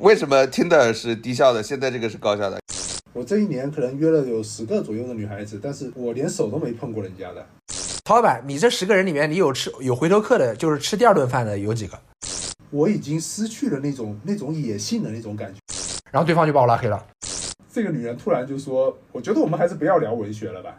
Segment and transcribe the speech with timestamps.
[0.00, 2.56] 为什么听的是低效的，现在这个是高效的？
[3.12, 7.44] 我这一年可能约了有十个左右的女孩子，但是我连手都没碰过人家的。
[8.04, 11.98] 曹老板，你这十个人里面，你有吃有回头客的，就是吃第二顿饭的有几个？
[12.70, 15.58] 我已经失去了那种那种野性的那种感觉。
[16.12, 17.04] 然后对方就把我拉黑了。
[17.72, 20.76] 这个女人突然就说：“我觉得我们还是不要聊文学了吧。”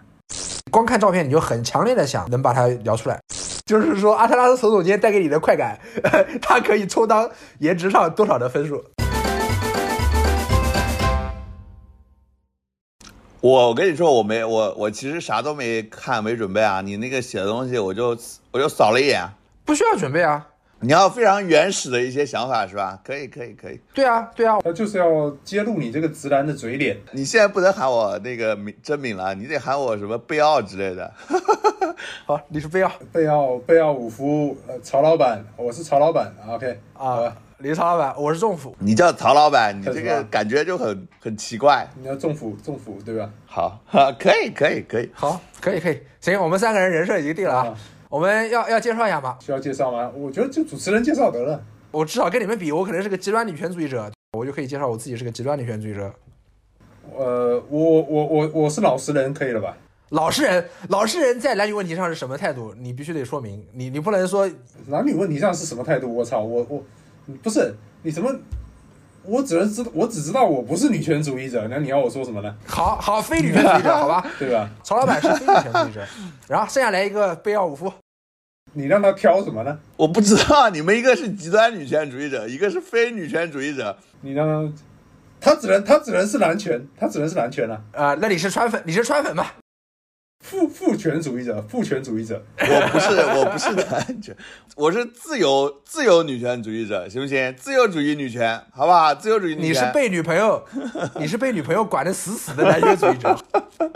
[0.72, 3.20] 光看照片你就很强烈的想能把它聊出来，
[3.66, 5.78] 就是说阿特拉斯总总监带给你的快感，
[6.42, 8.82] 它可以充当颜值上多少的分数？
[13.42, 16.82] 我我跟你说，我没我我其实啥都没看，没准备啊。
[16.82, 18.18] 你那个写的东西，我就
[18.52, 19.26] 我就扫了一眼。
[19.64, 20.46] 不需要准备啊。
[20.82, 23.00] 你要非常原始的一些想法是吧？
[23.04, 23.80] 可以可以可以。
[23.94, 26.98] 对啊对啊，他就是要揭露你这个直男的嘴脸。
[27.12, 31.14] 你现在不能喊我那个名真名了，你得喊我什么贝奥之类的。
[32.26, 38.74] 好，你是贝奥，贝奥贝奥武夫，呃，曹老板，我是曹老板，OK 啊，你是曹老板，我是政府。
[38.80, 41.86] 你叫曹老板，你 这个感觉就很很奇怪。
[42.00, 43.30] 你要政府政府对吧？
[43.46, 43.82] 好，
[44.18, 47.78] 可以可以可以，好，可以可以，行，我们三个人人设已经定了啊。
[48.08, 49.38] 我们要要介绍一下吗？
[49.42, 50.10] 需要介绍吗？
[50.16, 51.62] 我觉得就主持人介绍得了。
[51.92, 56.14] 我至少跟你们比，我可能是个极端女权主义者，我就可以介绍我自己是个极端女权主义者。
[57.14, 59.76] 呃，我我我我是老实人，可以了吧？
[60.12, 62.74] 老实人，老实人在男女问题上是什么态度？
[62.78, 64.50] 你必须得说明，你你不能说
[64.88, 66.16] 男女问题上是什么态度？
[66.16, 66.84] 我操，我我
[67.38, 68.34] 不是你什么？
[69.24, 71.68] 我只能知道，我只知道我不是女权主义者。
[71.70, 72.56] 那你要我说什么呢？
[72.66, 74.26] 好好，非女权主义者， 好吧？
[74.40, 74.70] 对吧？
[74.82, 76.08] 曹老板是非女权主义者，
[76.48, 77.92] 然后剩下来一个贝奥武夫。
[78.74, 79.78] 你让他挑什么呢？
[79.98, 83.98] 我不知道，你们一个是极端女权主义者，一个是非女权主义者。
[84.22, 84.74] 你让
[85.42, 87.82] 他，他只能他只能是男权，他只能是男权了。
[87.92, 89.56] 啊，那你是川粉，你是川粉吧？
[90.40, 92.44] 父父权主义者，父权主义者。
[92.60, 94.36] 我不是，我不是男权，
[94.76, 97.54] 我是自由自由女权主义者，行不行？
[97.56, 99.14] 自由主义女权，好不好？
[99.14, 99.70] 自由主义女权。
[99.70, 100.66] 你是被女朋友，
[101.20, 103.38] 你是被女朋友管的死死的男权主义者，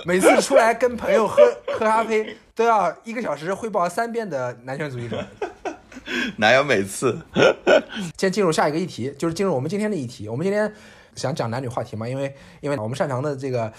[0.06, 2.36] 每次出来跟朋友喝喝咖啡。
[2.56, 5.26] 都要一个小时汇报三遍的男权主义者，
[6.38, 7.18] 哪有每次？
[8.16, 10.30] 先进入下一个议题，就是进入我们今天的议题。
[10.30, 10.72] 我们今天
[11.16, 13.74] 想讲男女话题嘛，因为因为我们擅长的这个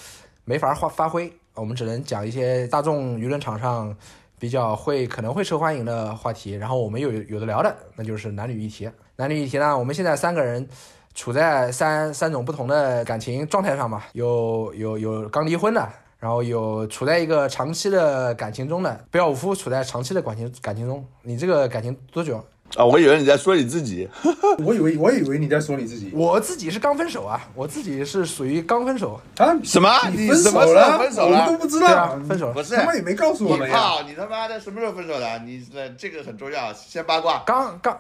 [0.45, 3.97] 没法发发挥，我们只能讲一些大众舆论场上
[4.39, 6.53] 比较会可能会受欢迎的话题。
[6.55, 8.91] 然后我们有有的聊的，那就是男女议题。
[9.17, 10.69] 男女议题呢，我们现在三个人
[11.15, 15.89] 处在三三种不同的感情状态上嘛，有有有刚离婚的。
[16.19, 21.07] 然后有处在一个长期的感情中的，不要夫处在长期的感情感情中。
[21.21, 22.43] 你这个感情多久
[22.77, 22.85] 啊？
[22.85, 24.09] 我以为你在说你自己，
[24.65, 26.11] 我以为我以为你在说你自己。
[26.13, 29.57] 我自己是刚分手啊，我自己是属于刚分手啊。
[29.63, 29.91] 什么？
[30.11, 30.99] 你分手了？
[30.99, 31.41] 分手了？
[31.41, 32.19] 我们都不知道。
[32.29, 32.55] 分手了？
[32.55, 34.03] 不是，他妈也没告诉我们呀。
[34.07, 35.39] 你他妈的什么时候分手的？
[35.41, 37.43] 你这这个很重要，先八卦。
[37.47, 37.99] 刚刚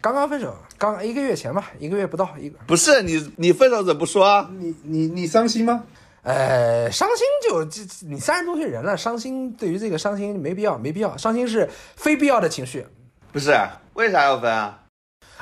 [0.00, 2.58] 刚刚分手，刚一个月前吧，一个月不到一个。
[2.66, 4.48] 不是你你分手怎么不说啊？
[4.58, 5.84] 你你你伤心吗？
[6.22, 12.86] 呃，伤心就这，你三十多岁人了，伤心对于这个伤心没必要，没必要，伤心是非必要的情绪。
[13.30, 13.54] 不是，
[13.94, 14.80] 为啥要分啊？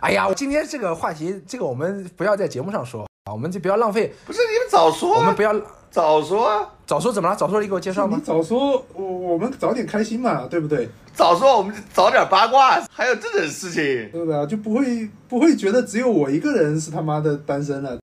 [0.01, 4.13] 哎呀，我今天这个话题，这个我们不要在节目上说啊，我们就不要浪费。
[4.27, 5.55] 不是你们早说，我们不要
[5.91, 7.37] 早说，早说怎么了？
[7.37, 8.17] 早说你给我介绍吗？
[8.19, 10.89] 你早说，我我们早点开心嘛，对不对？
[11.15, 14.47] 早说我们就早点八卦，还有这种事情，对不对？
[14.47, 17.99] 就不会不会觉得只有我一个人是他妈的单身了。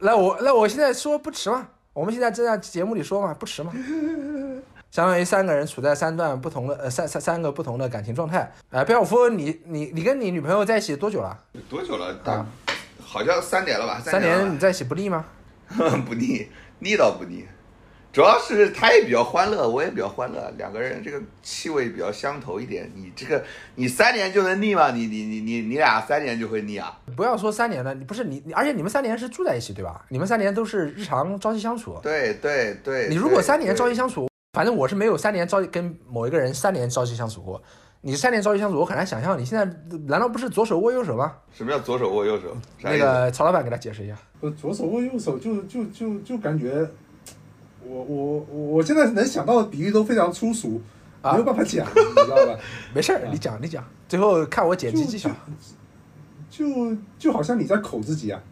[0.00, 1.68] 来我那我现在说不迟嘛？
[1.92, 3.72] 我们现在正在节目里说嘛，不迟嘛。
[4.90, 8.52] 相当于三个人处在三段不同的呃三三三个不同的感情状态。
[8.70, 11.38] 哎，贝尔夫，你你你跟你女朋友在一起多久了？
[11.68, 12.06] 多久了？
[12.24, 12.44] 啊，
[13.00, 14.00] 好像三年了吧？
[14.00, 15.24] 三年你在一起不腻吗？
[15.68, 16.48] 不腻，
[16.80, 17.46] 腻倒不腻。
[18.12, 22.90] 主要是他也比较欢乐，我也比较欢乐，两个人这个气味比较相投一点。
[22.96, 23.44] 你这个
[23.76, 24.90] 你三年就能腻吗？
[24.90, 26.98] 你你你你你俩三年就会腻啊？
[27.16, 30.04] 不要说三年了，你不是你，而且你们三年是住在一起对吧？
[30.08, 31.96] 你们三年都是日常朝夕相处。
[32.02, 33.08] 对对对。
[33.08, 37.62] 你如果三年朝夕相处，反正我是没有三年朝跟某一个人三年朝夕相处过。
[38.02, 39.64] 你三年朝夕相处，我很难想象你现在
[40.06, 41.34] 难道不是左手握右手吗？
[41.52, 42.56] 什么叫左手握右手？
[42.82, 44.16] 那个曹老板给他解释一下。
[44.40, 46.88] 呃，左手握右手就就就就感觉。
[47.82, 50.80] 我我我现在能想到的比喻都非常粗俗，
[51.22, 52.58] 没有办法讲，你知道吧？
[52.94, 55.30] 没事儿，你讲你讲，最后看我剪辑技巧。
[56.50, 56.66] 就
[57.18, 58.42] 就好像你在口自己啊，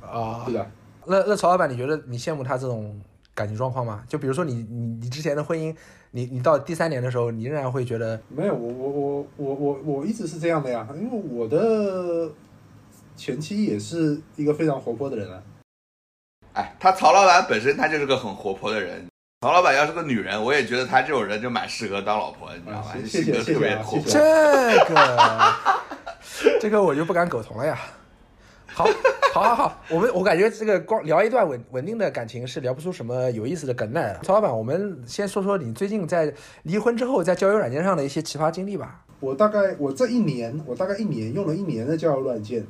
[0.00, 0.70] 啊，对的。
[1.06, 2.98] 那那曹老板，你觉得你羡慕他这种
[3.38, 4.02] 感情状况吗？
[4.08, 5.72] 就比如说你你你之前的婚姻，
[6.10, 8.52] 你你到第三年的时候，你仍然会觉得没有？
[8.52, 12.28] 我我我我我我一直是这样的呀，因为我的
[13.14, 15.40] 前妻也是一个非常活泼的人啊。
[16.54, 19.06] 哎，他曹老板本身他就是个很活泼的人。
[19.40, 22.96] 曹老板要是个女人，我也觉得他这种人就蛮适合当老婆，你知道吧？
[23.06, 24.10] 性格特别活泼。
[24.10, 24.18] 这
[24.84, 25.54] 个，
[26.60, 27.78] 这个我就不敢苟同了呀。
[28.78, 28.86] 好，
[29.34, 34.20] 好，好，好，我们我感觉这个光聊一段稳稳定的感情是聊不出什么有意思的梗来的。
[34.22, 36.32] 曹老板，我们先说说你最近在
[36.62, 39.04] 离婚之后在交友软件上的一些奇葩经历吧。
[39.18, 42.64] 我大概我这一年，我大概一年用了一年的交友软件，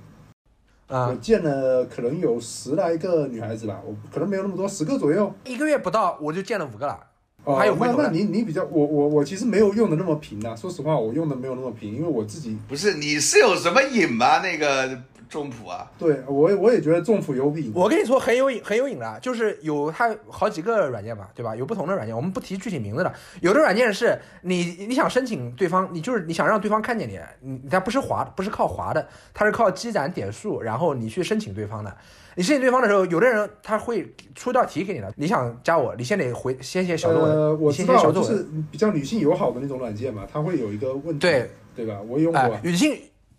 [0.87, 5.31] 啊我，见了可能有十来个女孩子吧，我可能没有那么多，十个左右。
[5.45, 6.99] 一个月不到我就见了五个了。
[7.45, 14.39] 哦，还有回头的那那你你比较我我我其实没有用的那么频啊，说实话，我用的没有那么频，因为我自己不是你是有什么瘾吗？
[14.41, 14.99] 那个
[15.29, 17.73] 中普啊，对我也我也觉得中普有瘾。
[17.75, 21.55] 我跟你说很有瘾，很有瘾的，就是有它好几个软件嘛，对吧？
[21.55, 23.13] 有不同的软件，我们不提具体名字的。
[23.41, 31.95] 有的软件是你你想申请对方，你就是你想让对方看见你，你它不是滑，不是靠滑的，它是靠积攒点数，然后你去申请对方的。
[32.35, 38.37] 你申请对方的时候，有的人他会出道题给你的，你想加我，你先得回先写小作文，呃，我知道，就先写小作文。
[38.37, 42.01] 是比较女性友好的那种软件嘛，它会有一个问题，对对吧？
[42.09, 42.97] 我用过哎、，女性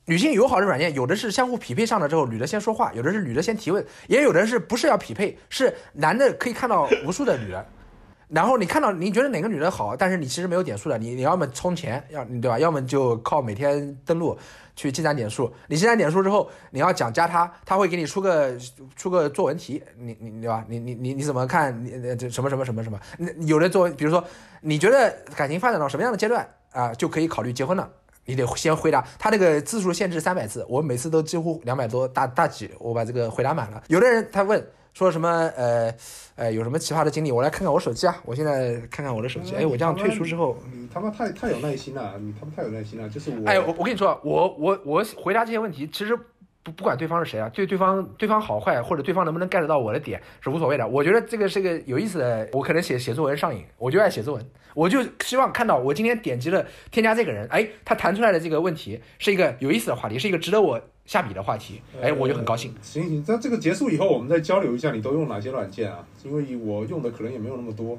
[0.10, 7.64] 女性友好的软件，有的是相互匹配上了之后，女的先说话，有的是女的先提问，也有的是不是要匹配，是男的可以看到无数的女的，
[8.28, 12.58] 然后你看到你觉得哪个女的好，但是你其实没有点数的，你你要么充钱，要对吧？
[12.58, 14.36] 要么就靠每天登录
[14.76, 15.54] 去积攒点数。
[15.68, 18.58] 你积攒点数之后，你要讲加他，他会给你出个
[18.96, 20.66] 出个作文题，你你对吧？
[20.68, 21.86] 你你你你怎么看？
[21.86, 23.00] 你这什么什么什么什么？
[23.20, 24.24] 你有的作文，比如说
[24.62, 27.88] 你觉得感情发展到什么样的阶段啊，就可以考虑结婚了。
[28.26, 33.84] 你得先回答，他这个字数限制三百字，我每次都几乎两百多大大几，我把这个回答满了。
[33.88, 34.64] 有的人他问
[34.94, 35.94] 说什么呃
[36.36, 46.16] 呃有什么奇葩的经历，我来看看我手机啊，我现在看看我的手机，哎，我这样退出之后，你他妈太太有耐心了，你他妈太有耐心了，就是我，哎，我我跟你说，我我我回答这些问题，其实
[46.62, 50.88] 不不管对方是谁啊，对对方对方好坏或者对方能不能 get 到我的点是无所谓的。
[50.88, 62.72] 我觉得这个是个有意思的，我可能写写作文上瘾，我就爱写作文，我就希望看到我今天点击了添加这个人，哎，他弹出来的这个问题是一个有意思的话题，是一个值得我下笔的话题，哎，我就很高兴。
[62.72, 66.06] 呃行行，那这个结束以后，我们再交流一下，你都用哪些软件啊？
[66.24, 67.98] 因为我用的可能也没有那么多。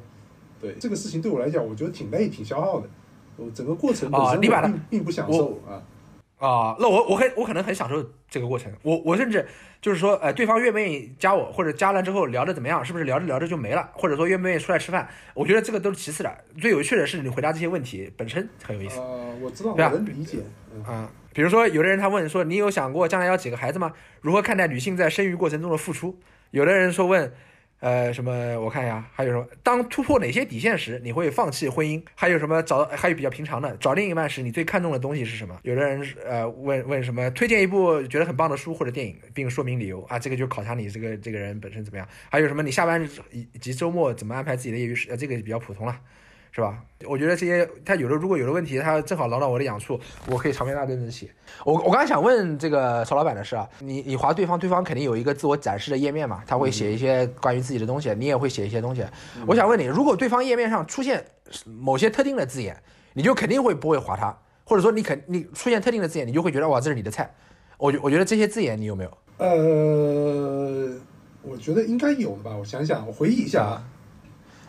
[0.60, 2.88] 对这个事情对我来讲，我觉得挺累、挺消耗的。
[3.36, 5.82] 我整个过程本身啊你把它并不享受啊。
[6.40, 9.46] 啊，那我我很我可能很享受这个过程，我我甚至
[9.80, 20.38] 就是说，呃，对方愿不愿意加我，或者加了之后聊的怎么样，是不是聊着聊着就没了，或者说愿不愿意出来吃饭，我觉得这个都是其次的，最有趣的是你回答这些问题本身很有意思呃，我知道，我对啊能理解。
[20.74, 21.10] 嗯，啊。
[21.32, 23.92] 比如说，有的人他问说，你有想过将来要几个孩子吗？
[24.20, 26.18] 如何看待女性在生育过程中的付出？
[26.50, 27.32] 有的人说问，
[27.80, 28.60] 呃，什么？
[28.60, 29.46] 我看一下，还有什么？
[29.62, 32.02] 当突破哪些底线时，你会放弃婚姻？
[32.14, 32.84] 还有什么找？
[32.84, 35.58] 还有比较平常的，找另一半时，你最看重的东西是什么？
[35.62, 37.30] 有的人呃问问什么？
[37.30, 42.06] 推荐一部觉得很棒的书或者电影，并说明理由啊，这个就考察你这个这个人本身怎么样。
[42.28, 42.62] 还有什么？
[42.62, 45.08] 你下班以及周末怎么安排自己的业余时？
[45.08, 45.98] 呃，这个比较普通了。
[46.52, 46.82] 是吧？
[47.06, 51.30] 我觉得这些他有的如果有的问题，他正好挠到我的痒处，我可以长篇大论的写。
[51.64, 59.04] 我我刚才想问这个曹老板的是啊，你你划对方，对方肯定有一个自我展示的页面嘛，他会写一些关于自己的东西，你也会写一些东西。
[59.46, 61.24] 我想问你，如果对方页面上出现
[61.64, 62.76] 某些特定的字眼，
[63.12, 67.32] 你就肯定会不会划他，或者说你肯你出现特定的字眼，你就会觉得哇这是你的菜。
[67.78, 69.18] 我觉我觉得这些字眼你有没有？
[69.38, 70.90] 呃，
[71.42, 72.54] 我觉得应该有的吧。
[72.54, 73.82] 我想想，我回忆一下啊。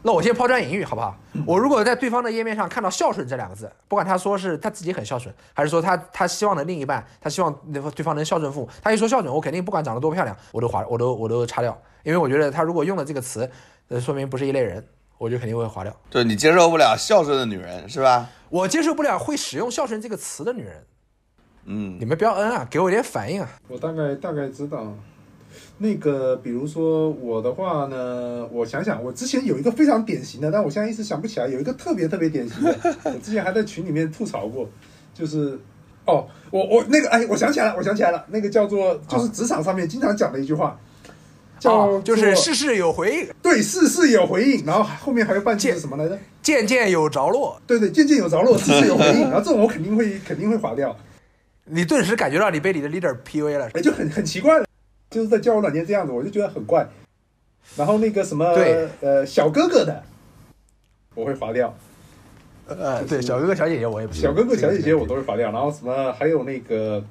[0.04, 1.16] 那我先抛砖引玉，好不好？
[1.46, 13.50] 我如果在对方的页面上看到“孝顺”这两个字，不管他说是他自己很孝顺，还是说他他希望的另一半，他希望那对方能孝顺父母，他一说孝顺，我肯定不管长得多漂亮，我都划，我都我都擦掉，因为我觉得他如果用了这个词，
[13.90, 14.84] 呃，说明不是一类人，
[15.18, 15.96] 我就肯定会划掉。
[16.10, 18.28] 就是你接受不了孝顺的女人是吧？
[18.50, 20.84] 我接受不了会使用“孝顺”这个词的女人，
[21.66, 23.48] 嗯你，们不要嗯啊，给我一点反应啊。
[23.68, 24.92] 我大概大概知道，
[25.82, 34.70] 那个比如说我的话呢，我想想，我之前有一个非常典型的，但我现在一时想不起来，有一个特别特别典型的， 我之前还在群里面吐槽过，
[35.14, 35.60] 就是。
[36.04, 40.76] 哦，我我那个哎，我想起来了，我想起来了，那个叫做就是职场上面经常讲的一句话，
[41.60, 46.18] 叫哦，就是事事有回应，对事事有回应，然后后面还有半句是什么来着？
[46.42, 50.98] 件件有着落，对对，件件有着落，事事有回应， 然后这种我肯定会肯定会划掉，
[51.66, 53.70] 你顿时感觉到你被你的 leader PUA 了。
[53.76, 54.66] 哎，就很很奇怪了，
[55.12, 56.88] 就是在交友软件这样子，我就觉得很怪。
[57.76, 60.02] 然后那个什么，对呃，小哥哥的，
[61.14, 61.72] 我会划掉，
[62.66, 65.52] 呃，对，小哥哥小姐姐我也不行小哥哥小姐姐我都会划掉。
[65.52, 67.04] 然后什么还有那个，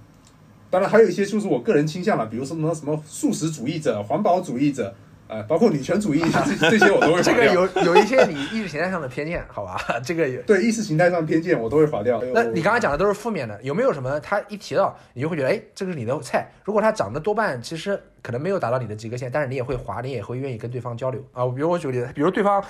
[0.71, 4.95] 当然还有一些就是我个人倾向了，比如什么什么素食主义者、环保主义者，
[5.31, 6.23] 呃，包括女权主义
[6.59, 7.23] 这这些我都会。
[7.31, 9.79] 这个有有一些你意识形态上的偏见，好吧？
[10.03, 10.43] 这个有。
[10.51, 12.21] 对意识形态上偏见我都会划掉。
[12.35, 16.49] 那你刚刚讲的都是负面的，有没有什么他一提到你就会觉得，哎，这个是你的菜？
[16.65, 21.47] 如果他长得多半其实可能没有达到你的及格线，但是你也会划，你也会愿意跟对方交流啊。
[21.47, 22.63] 比如我举个例子，比如对方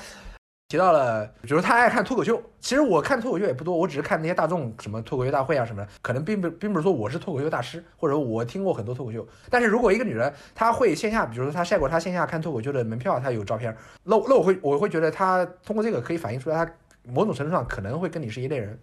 [0.70, 2.40] 提到了，比如他爱看脱口秀。
[2.60, 9.26] 其实我看脱口秀也不多，我只是看那些大众什么脱口秀大会啊什么的，可能并不并不是说我是脱口秀大师，或者我听过很多脱口秀。
[9.50, 16.72] 但是如果一个女人她会线下，比如说她晒过她线下看脱口秀的门票，她有照片，那那我会我会觉得她通过这个可以反映出来，她
[17.02, 18.78] 某种程度上可能会跟你是一类人。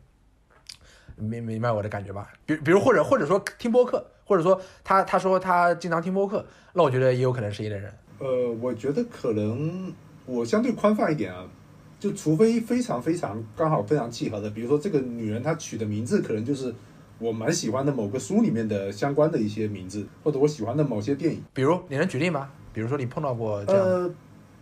[1.15, 2.27] 明明白我的感觉吧？
[2.45, 7.93] 比比如或者或者说听播客，或者说她她说她经常听播客，那我觉得也有可能是一类人。
[8.19, 9.93] 呃，我觉得可能
[10.25, 11.45] 我相对宽泛一点啊，
[11.99, 16.73] 就除非非常非常刚好非常契合的，比如说这个女人她取的名字可能就是
[17.19, 21.43] 我蛮喜欢的某个书里面的相关的一些名字，或者我喜欢的某些电影。
[21.53, 22.49] 比如你能举例吗？
[22.71, 23.83] 比如说你碰到过这样？
[23.83, 24.11] 呃，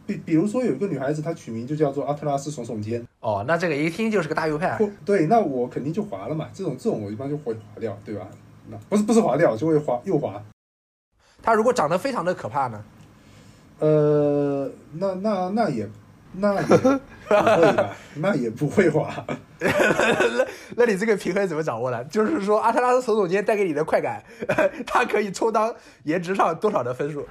[0.06, 3.06] 比比如说有一个女孩子，她取名就叫做阿特拉斯耸耸肩。
[3.20, 4.80] 哦，那这个一听就是个大右派。
[5.04, 6.48] 对，那我肯定就划了嘛。
[6.54, 8.28] 这种这种我一般就会划掉，对吧？
[8.70, 10.42] 那不是不是划掉，就会划右划。
[11.44, 12.84] 他如果长得非常的可怕呢？
[13.80, 15.88] 呃，那那那也
[16.38, 17.96] 那也不会吧？
[18.16, 19.26] 那也不会滑。
[19.60, 20.46] 那
[20.78, 22.04] 那你这个平衡怎么掌握的？
[22.06, 24.24] 就是说阿特拉斯手总监带给你的快感，
[24.86, 25.74] 他可以充当
[26.04, 27.26] 颜值上多少的分数？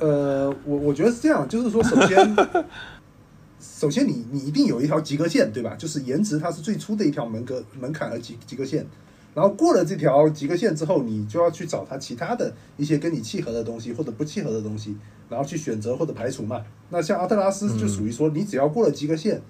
[0.00, 2.36] 呃，我我觉得是这样，就是说首先。
[3.60, 5.74] 首先，你你一定有一条及格线，对吧？
[5.76, 8.86] 就是颜值它是最初的一条门格门槛和及及格线，
[9.34, 14.96] 然后过了这条及格线之后，你就要去找它其他的一些跟你契合的东西或者不契合的东西，
[15.28, 16.64] 然后去选择或者排除嘛。
[16.90, 19.40] 那像阿特拉斯就属于说，你只要过了及格线，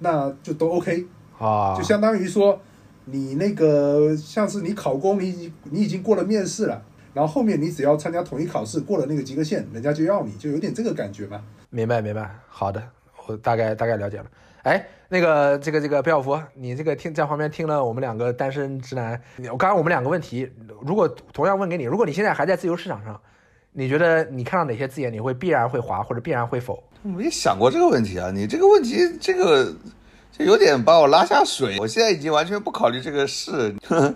[0.00, 1.06] 那就都 OK
[1.38, 2.60] 啊，就相当于说
[3.04, 6.82] 你那个像是你考公，你你已经过了面试了，
[7.14, 11.42] 然后后面你只要参加统一考试过了那个及格线，人家就要你，就有点这个感觉嘛。
[11.70, 12.82] 明白明白，好的。
[13.26, 14.26] 我大概大概了解了，
[14.62, 19.18] 哎，那个这个这个贝奥夫，你这个听在旁边听了我们两个单身直男，
[19.50, 20.50] 我刚刚我们两个问题，
[20.82, 23.18] 如果同样问给你，如果你现在还在自由市场上，
[23.72, 26.82] 你觉得你看到哪些字眼你会必然会划或者必然会否？
[27.02, 29.74] 没想过这个问题啊，你这个问题这个
[30.30, 33.74] 就有点把我拉下水，我现在已经完全不考虑这个事。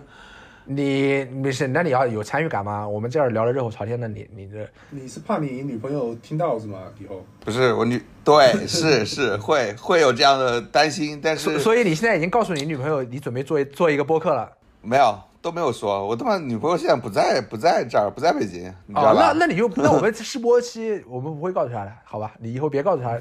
[0.64, 2.86] 你没事，那你要有参与感吗？
[2.88, 6.78] 我们这儿聊的热火朝天的，你你这你是怕你女朋友听到是吗？
[7.00, 14.50] 以后不是我女对是是会会有这样的担心，但是所以你现在已经告诉你女朋友你准备做做一个播客了？
[14.80, 15.18] 没有。
[15.42, 19.32] 都没有说，我他妈女朋友现在不在，不在这儿，不在北京，你知道吧？
[19.34, 22.32] 那那你就那我们试播期我们不会告诉他的，好吧？
[22.38, 23.18] 你以后别告诉他，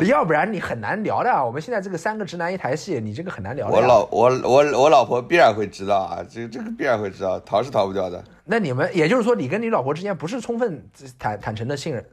[0.00, 1.30] 你要 不然你很难聊的。
[1.44, 3.74] 我们现在这个三个直男一台戏，你这个很难聊的。
[3.76, 8.22] 我老我我我老婆必然会知道啊，这这个必然会知道，逃是逃不掉的。
[8.44, 10.84] 那你们也就是说，你跟你老婆之间不是充分
[11.16, 12.04] 坦坦诚的信任。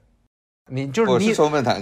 [0.69, 1.33] 你就是你，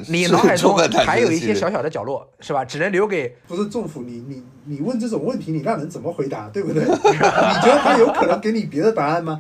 [0.07, 2.65] 你脑海中还有一些小小的角落，是吧？
[2.65, 4.01] 只能留给不是政府。
[4.01, 6.83] 你你你问这种问题，你让人怎么回答，对不对？
[6.89, 9.39] 你觉得他有可能给你别的答案吗？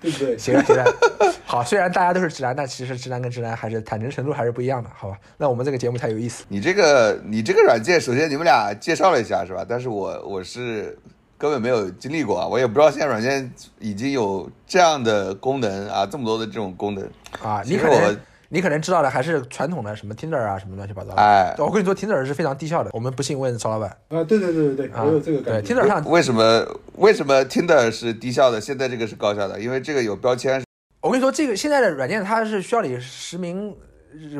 [0.00, 0.38] 对不对？
[0.38, 0.84] 行了行了，
[1.44, 1.64] 好。
[1.64, 5.18] 虽然大家都是直男，但其实直男跟直男还是坦诚程度还是不一样的，好吧？
[5.36, 6.44] 那我们这个节目才有意思。
[6.48, 9.66] 你这个你这个软件，首先你们俩介绍了一下，是吧？
[9.68, 10.96] 但是我我是
[11.36, 17.04] 根本没有经历过啊，我也不知道现在软件已经有这样的功能啊，这么多的这种功能
[17.42, 17.60] 啊。
[17.66, 18.16] 你可能。
[18.48, 21.16] 你可能知道的还是传统的什么 Tinder 啊，什么乱七八糟的。
[21.16, 22.90] 哎，我跟你说，Tinder 是非常低效的。
[22.92, 23.88] 我们不信问曹老板。
[24.08, 25.74] 啊，对对对对对，我有这个感觉。
[25.74, 28.60] Tinder 上为什么为什么 Tinder 是低效的？
[28.60, 30.62] 现在这个是高效的，因为这个有标签。
[31.00, 33.74] 我跟你说，这个现在的软件它是需要你实名。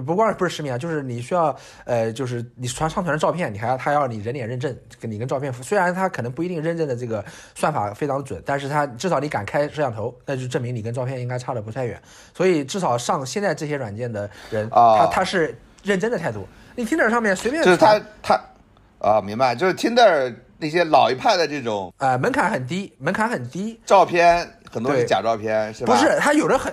[0.06, 5.52] 不光不是实名啊，就是你需要，呃，就是你传上传的照片，你还要他要你人脸认证，跟你跟照片。
[5.52, 12.00] 虽然他可能不一定认证的这个算法非常准，但是他至少你敢开摄像头，那就证明你跟照片应该差的不太远。
[12.32, 16.46] 所以至少上现在这些软件的人，他他是认真的态度。
[16.76, 18.40] 你 Tinder 上面随便就是他他
[18.98, 25.94] 啊，明白，就是 Tinder 那些老一派的这种，呃，门槛很低，门槛很低，照片很多是假照片，是吧？
[25.94, 26.72] 不是，他有的很。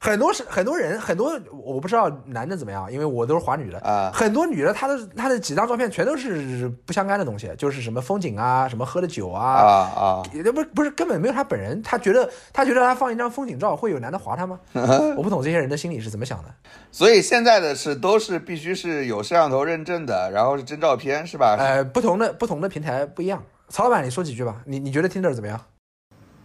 [0.00, 4.10] 很多是很多人，很多我不知道男的怎么样，因为我都是划女的啊。
[4.14, 14.60] 很多女的，她的她的几张照片全都是不相干的东西，就是什么风景啊，什么喝的酒啊啊啊，也不不是根本没有她本人，她觉得她觉得她放一张风景照会有男的划她吗？
[15.16, 16.48] 我不懂这些人的心理是怎么想的。
[16.92, 21.56] 所以现在的是都是必须是有摄像头认证的，然后是真照片是吧？
[21.58, 23.42] 呃，不同的不同的平台不一样。
[23.68, 24.62] 曹老板，你说几句吧。
[24.64, 25.60] 你你觉得 Tinder 怎么样？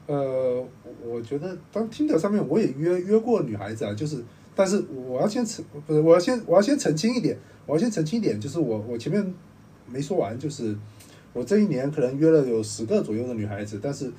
[0.07, 0.65] 呃。
[1.05, 4.24] 我觉得当听的上面我也约约过女孩子啊，就是，
[4.55, 9.33] 但是我要先澄不是，我要先我要先澄清一点，我要先澄清一点，就是我我前面
[9.88, 10.75] 没说完，就是
[11.33, 14.12] 我这一年可能约了有十个左右的女孩子，但是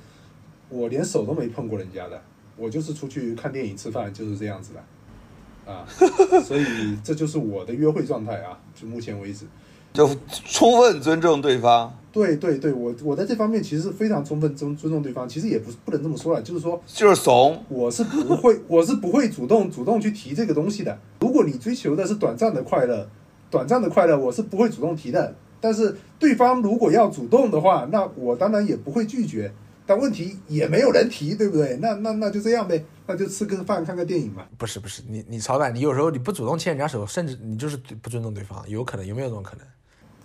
[0.69, 2.21] 我连手都没碰过人家的，
[2.57, 5.85] 我就是出去看电影吃饭就是这样子的，啊，
[6.43, 6.63] 所以
[7.03, 9.45] 这就是我的约会状态啊，就目前为止。
[9.93, 11.97] 就充分尊重对方。
[12.15, 15.27] 对对对，我我在这方面其实是非常充分尊尊重对方。
[15.27, 17.61] 其实也不不能这么说了，就是说，就是怂。
[17.67, 20.97] 我是不会，我是不会主动主动去提这个东西的。
[21.19, 23.05] 如果你追求的是短暂的快乐，
[23.51, 29.51] 短暂的快乐我是不会主动提的，但是对方如果要主动的话，那我当然也不会拒绝。
[29.85, 31.77] 但问题也没有人提，对不对？
[31.81, 34.43] 那那那就这样呗，那就吃个饭看个电影嘛。
[34.57, 39.67] 不是不是，你你曹板，你有时候你不主动牵人家手，甚至你就是不尊重对方，有可能有没有这种可能？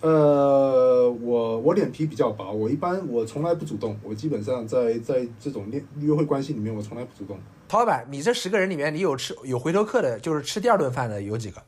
[0.01, 7.39] 呃，我我脸皮比较薄，我一般我从来不主动，我基本上在在这种恋约会关系里面，我从来不主动。
[7.69, 11.63] 陶老板，你这十个人里面，你有吃有回头客的，就是吃第二顿饭的有几个？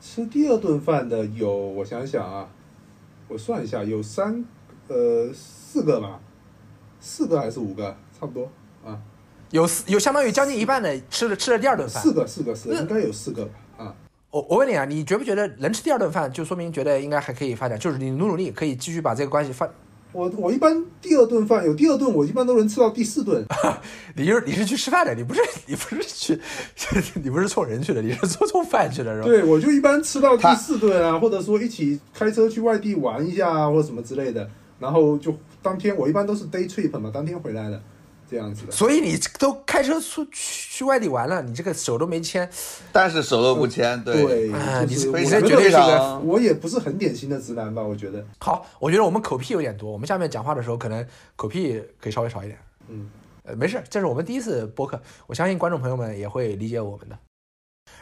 [0.00, 2.48] 吃第二顿饭的有，我想想啊，
[3.28, 4.44] 我算一下，有三
[4.88, 6.20] 呃四个吧，
[7.00, 8.50] 四个还是五个，差不多
[8.84, 9.00] 啊，
[9.50, 12.02] 有四有相当于将近一半的吃了吃了第二顿饭。
[12.02, 13.63] 四个四个四个，应该有四个吧啊。
[14.34, 19.70] 我我问你啊，你觉不觉得能吃第二顿饭，就说明觉得应该还可以发展，就是你努努力可以继续把这个关系发。
[20.10, 23.44] 我我一般第二顿饭有第二顿，我一般都能吃到第四顿。
[24.16, 26.40] 你就是你是去吃饭的，你不是你不是去，
[27.22, 29.28] 你不是送人去的，你是凑凑饭去的，是吧？
[29.28, 34.50] 对，我就一般吃到第四顿啊，或者说一起开车去外地玩一下啊，或者什么之类的，
[34.80, 37.80] 然后就当天我一般都是 day trip 嘛，当天回来的。
[38.28, 42.48] 这样子的，所以你都开车出去去外地玩了，你这个手都没牵，
[42.92, 47.82] 但是手都不牵，对，啊你我这绝对是个，我也不是很典型的直男吧？
[47.82, 48.24] 我觉得。
[48.38, 52.58] 好，我觉得我们口癖有点多，我们下面讲话的时候可能口癖可以稍微少一点。
[52.88, 53.10] 嗯，
[53.44, 57.18] 呃，没事，这是我们第一次播客，我相信观众朋友们也会理解我们的。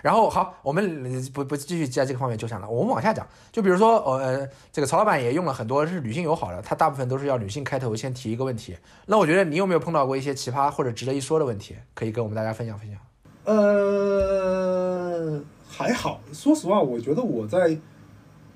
[0.00, 3.24] 然后好，我们不不继续在这个方面纠缠了，我们往下讲。
[3.52, 8.76] 就比如说，呃，这个曹老板也用了很多是女性友好的，他大部分都是要女性开头先提一个问题。
[9.06, 12.98] 那我觉得你有没有碰到过一些奇葩或者值得一说的问题，可以跟我们大家分享分享？
[13.44, 17.78] 呃，还好，说实话，我觉得我在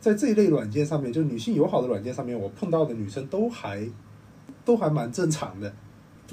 [0.00, 3.88] 在这一类软件上面，就是女性友好的软件上面，我碰到的女生都还
[4.64, 5.72] 都还蛮正常的，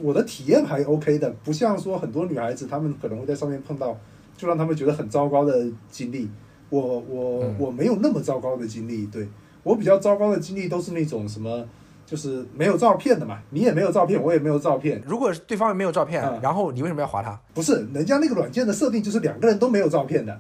[0.02, 3.96] 我的体验还 OK 的，不像说很多女孩子她们可能会在上面碰到。
[4.36, 6.30] 就让他们觉得很糟糕的经历，
[6.70, 9.28] 我我我没有那么糟糕的经历，对
[9.64, 11.66] 我比较糟糕的经历都是那种什么，
[12.06, 15.02] 就是没有照片的嘛，你也没有照片，我也没有照片。
[15.06, 17.40] 如果对方没有照片，然后你为什么要划他？
[17.54, 20.38] 不是，人家那个软件的设定就是两个人都没有照片的，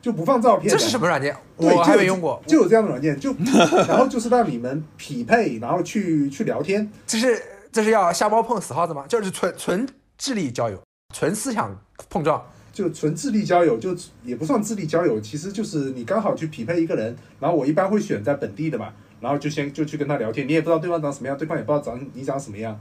[0.00, 0.70] 就不放照片。
[0.72, 1.36] 这是什么软件？
[1.56, 3.34] 我还没用过，就有这样的软件，就
[3.86, 6.90] 然后就是让你们匹配，然后去去聊天。
[7.06, 9.04] 这是这是要瞎猫碰死耗子吗？
[9.08, 10.80] 就是纯纯智力交友，
[11.12, 11.76] 纯思想
[12.08, 12.42] 碰撞。
[12.74, 22.78] 就纯智力交友，就也不算智力交友，其实就是你刚好去匹配一个人，然后我一般会选在本地的嘛，然后就先就去跟他聊天，你也不知道对方长什么样，对方也不知道长你长什么样。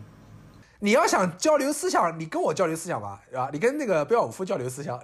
[0.80, 3.52] 你要想交流思想，你跟我交流思想吧，是吧？
[3.54, 5.00] 你跟那个贝尔夫交流思想，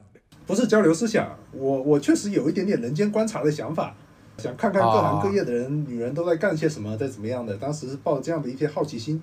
[0.47, 3.95] 不是交流思想，我我确实有一点点人间观察的想法，
[4.39, 9.21] 想看看各行各业的人，女人都在干些什么，在怎么样的，当时是抱这样的一些好奇心，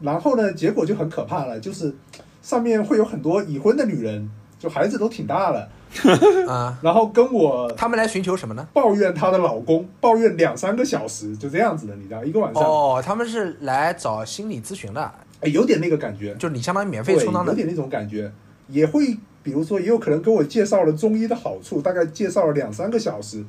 [0.00, 1.92] 然后呢，结果就很可怕了，就是
[2.40, 4.30] 上面会有很多已婚的女人。
[4.64, 5.68] 就孩子都挺大了，
[6.48, 8.66] 啊，然后跟我他们来寻求什么呢？
[8.72, 12.62] 抱怨她的老公，抱怨两三个小时，就这样子的，你知道，一个晚上。
[12.62, 18.32] 哦，他们是来找心理咨询的，哎，有点那个感觉，就是你相当于免费充当的，有点那种感觉，
[18.68, 23.44] 也会，比如说，也有可能给我介绍了中医的好处，大概介绍了两三个小时，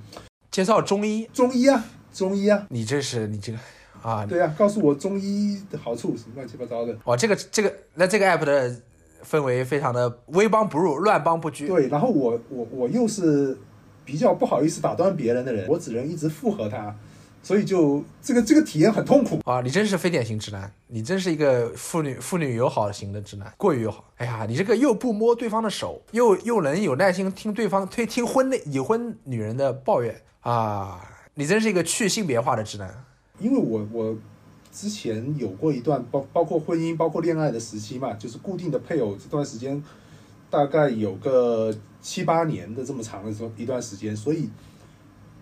[0.52, 3.58] 介绍中医，中医啊，中医啊，你这是你这个
[4.02, 6.94] 啊，对啊，告诉我中医的好处，什么乱七八糟的。
[7.06, 8.76] 哦，这个这个，那这个 app 的。
[9.28, 11.68] 氛围非常的微邦不入，乱邦不居。
[11.68, 13.58] 对，然后我我我又是
[14.04, 16.96] 比较不好意思打断别人的人，我只能一直附和他，
[17.42, 19.62] 所以就这个这个体验很痛苦啊！
[19.62, 24.06] 你真是非典型直男，你真是一个妇女妇女友好型的直男，过于友好。
[24.18, 31.02] 哎呀，你这个又不摸对方的手，又又能有耐心听对方推听婚内已婚女人的抱怨啊！
[31.34, 33.04] 你真是一个去性别化的直男，
[33.40, 34.16] 因为我我。
[34.76, 39.82] 之前有过一段包包括婚姻包括恋爱的时期嘛，就是固定的配偶这段时间，
[40.50, 44.50] 大概有个七八年的这么长的这一段时间，所以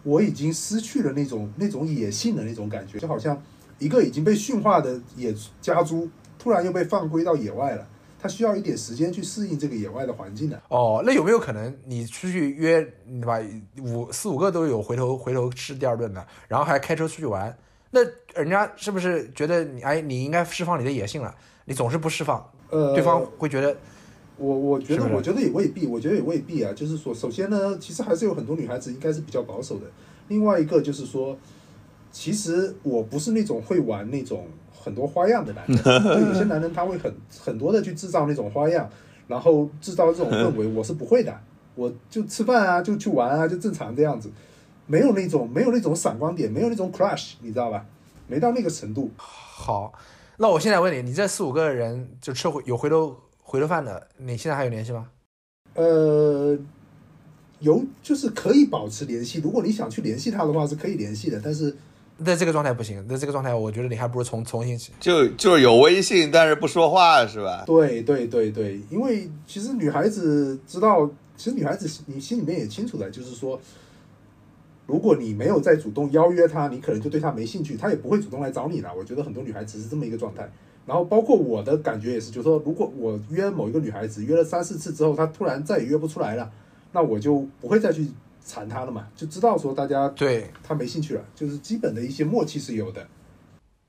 [0.03, 3.41] 我已经失去了那种那种野性的那种感觉，就好像
[3.79, 7.87] 一个已经被驯化的野家猪，突然又被放归到野外了，
[8.21, 10.61] 它需要一点时间去适应这个野外的环境的。
[10.69, 13.39] 哦，那有没有可能你出去约对吧，
[13.81, 17.57] 五四五个都有回头回头吃第二顿的，然后还开车出去玩？
[17.95, 18.01] 那
[18.41, 21.34] 人家是不是觉得你哎，你应该释放你的野性了？
[21.65, 23.77] 你总是不释放，呃，对方会觉得，
[24.38, 26.73] 我我觉得我觉得也未必，我觉得也未必啊。
[26.73, 29.86] 就是说，首先呢，其实还是有很多女孩子应该是比较保守的。
[30.29, 31.38] 另外一个就是说，
[32.12, 35.77] 其实我不是那种会玩那种很多花样的男人。
[36.27, 38.89] 有些男人他会很很多的去制造那种花样，
[39.27, 41.39] 然后制造这种氛围，我是不会的。
[41.75, 44.29] 我就吃饭啊，就去玩啊，就正常这样子。
[44.93, 47.84] 没有那种没有那种闪光点，没有那种 crush，你知道吧？
[48.27, 49.10] 没到那个程度。
[49.17, 49.91] 好，
[50.38, 55.08] 那我现在问你，你这四五个人就吃回有回头回头饭的，你现在还有联系吗？
[55.73, 56.56] 呃，
[57.58, 59.39] 有就是可以保持联系。
[59.39, 61.41] 如果你想去联系他的话，是可以联系的。
[61.43, 61.75] 但是
[62.23, 64.93] 在这个状态不行，那这个状态我觉得你还不如重重新起。
[64.99, 67.63] 就就是有微信，但是不说话是吧？
[67.65, 73.60] 对对对对，因为其实女孩子知道，其实女孩子你心里面也清楚的，就是说，
[74.85, 78.93] 如果你没有再主动邀约他，你可能就对他没兴趣，他也不会主动来找你了。
[78.95, 80.49] 我觉得很多女孩子是这么一个状态。
[80.85, 86.51] 然后包括我的感觉也是，就是说，如果我约某一个女孩子约了三四次之后，她突然再也约不出来了，
[86.91, 88.05] 那我就不会再去
[88.45, 93.07] 缠她了嘛，就知道说大家对，她没兴趣了，就是基本的一些默契是有的。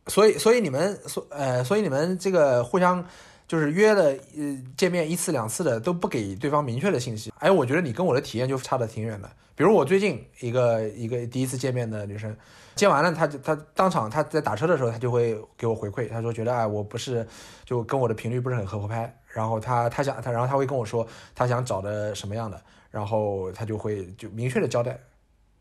[0.07, 3.05] 所以所以你们所呃，所以你们这个互相
[3.47, 4.05] 就是约了
[4.37, 7.33] 呃见面一次两次的都不给对方明确的信息。
[7.39, 9.31] 哎，我觉得你跟我的体验就差得挺远的。
[9.57, 12.37] 比如我最近一个一个第一次见面的女生，
[12.75, 17.25] 见完了，她就她当场她在打车的时候，她就会给我回馈，她说觉得哎我不是
[17.65, 24.99] 就跟我的频率不是很合合拍，然后她她想她然后她会跟我说她想找的什么样的，然后她就会就明确的交代。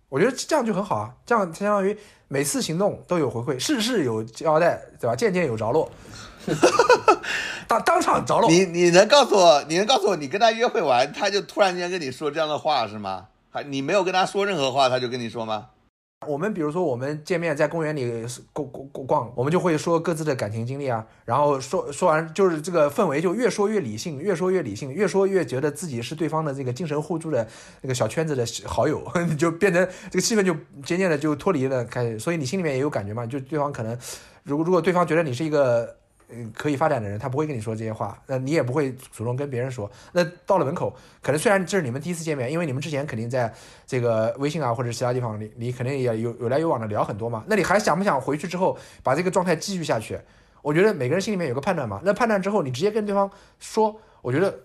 [0.09, 1.95] 我觉得这样就很好啊，这样相当于
[2.27, 5.15] 每次行动都有回馈，事事有交代，对吧？
[5.15, 5.91] 件件有着落，
[7.67, 8.47] 当当场着了。
[8.47, 13.27] 你你能告诉我，你能告诉我，你跟他约会完，他就突然间跟你说这样的话是吗？
[13.51, 15.67] 还你没有跟他说任何话，他就跟你说吗？
[16.25, 27.45] 我们比如说我们见面在公园里逛逛逛，我们就会说各自的感情经历啊，然后说说完就是这个氛围就越说越理性，越说越理性，越说越觉得自己是对方的这个精神互助的
[27.81, 29.05] 那个小圈子的好友，
[29.37, 33.97] 就变成这个气氛就渐渐的就脱离了开始，所以你心里面也有感觉嘛，就对方可能
[34.43, 35.93] 如果如果对方觉得你是一个。
[36.35, 39.89] 嗯，可以发展的人，他不会跟你说这些话，那你也不会主动跟别人说。
[40.11, 43.53] 那到了门口，可能虽然这是你们第一次见面，因为你们之前肯定在
[43.85, 47.43] 这个微信啊或者其他地方，你你肯定也有有来有往的聊很多嘛。
[47.47, 50.19] 那你还想不想回去之后把这个状态继续下去？
[50.61, 52.01] 我觉得每个人心里面有个判断嘛。
[52.03, 54.57] 那判断之后，你直接跟对方说，我觉得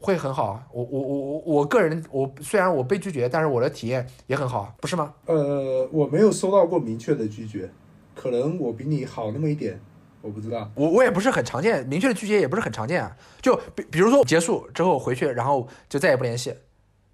[0.00, 0.62] 会很好。
[0.72, 5.12] 我我我我我个人，我虽然我被拒绝，但是我的体验也很好，不是吗？
[5.26, 7.70] 呃，我没有收到过明确的拒绝，
[8.14, 9.78] 可能我比你好那么一点。
[10.24, 13.14] 我不知道，我我也不是很常见，明确的拒绝也不是很常见啊。
[13.42, 16.54] 就比比如说结束之后回去，然后就再也不联系，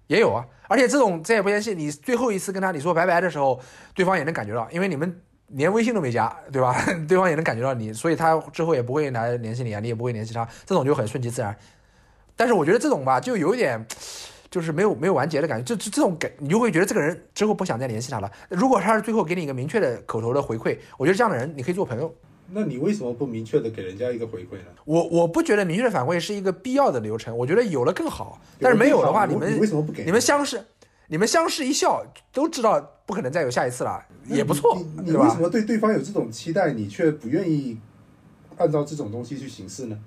[0.07, 0.45] 也有啊。
[0.69, 3.59] 而且这种再也不联系，你最后一次跟他你说拜拜的时候，
[3.93, 6.73] 对方也能感觉到，因为你们连微信都没加，对吧？
[7.05, 11.53] 对方也能感觉到你，所以他之后也不会来联系你啊，你也不会联系他，这种就很顺其自然。
[12.37, 13.85] 但是我觉得这种吧，就有点
[14.49, 18.31] 就是没有没有完结的感觉，就这这种感，你就会觉得这个人之后不想再联系他了。
[18.47, 22.13] 如果他是最后给你一个明确的口头的回馈，我觉得这样的人你可以做朋友。
[22.53, 24.71] 那你为什么不明确的给人家一个回馈呢？
[24.83, 28.41] 我我不觉得明确的反馈是一个必要的流程，我觉得有了更好。
[28.59, 30.03] 但是没有的话，你们为什么不给？
[30.03, 30.61] 你们相视，
[31.07, 37.77] 你们相视一笑，都知道不可能再有下一次了，也不错，你为什么对对方有这种期待，你却不愿意
[38.57, 39.97] 按照这种东西去行事呢？